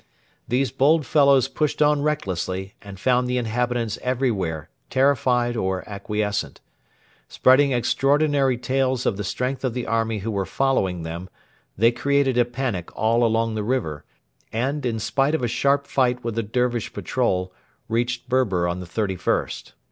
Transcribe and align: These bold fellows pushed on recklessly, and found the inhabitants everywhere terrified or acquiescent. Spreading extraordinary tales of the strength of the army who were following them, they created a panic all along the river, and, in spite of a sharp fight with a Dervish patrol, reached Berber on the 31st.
These 0.47 0.71
bold 0.71 1.05
fellows 1.05 1.47
pushed 1.47 1.79
on 1.79 2.01
recklessly, 2.01 2.73
and 2.81 2.99
found 2.99 3.27
the 3.27 3.37
inhabitants 3.37 3.99
everywhere 4.01 4.67
terrified 4.89 5.55
or 5.55 5.87
acquiescent. 5.87 6.59
Spreading 7.27 7.71
extraordinary 7.71 8.57
tales 8.57 9.05
of 9.05 9.15
the 9.15 9.23
strength 9.23 9.63
of 9.63 9.75
the 9.75 9.85
army 9.85 10.17
who 10.17 10.31
were 10.31 10.47
following 10.47 11.03
them, 11.03 11.29
they 11.77 11.91
created 11.91 12.35
a 12.35 12.45
panic 12.45 12.89
all 12.97 13.23
along 13.23 13.53
the 13.53 13.61
river, 13.63 14.03
and, 14.51 14.87
in 14.87 14.97
spite 14.97 15.35
of 15.35 15.43
a 15.43 15.47
sharp 15.47 15.85
fight 15.85 16.23
with 16.23 16.35
a 16.35 16.41
Dervish 16.41 16.93
patrol, 16.93 17.53
reached 17.87 18.27
Berber 18.27 18.67
on 18.67 18.79
the 18.79 18.87
31st. 18.87 19.73